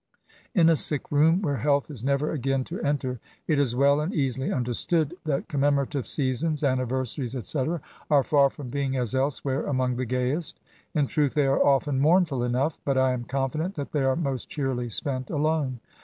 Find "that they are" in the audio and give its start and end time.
13.75-14.15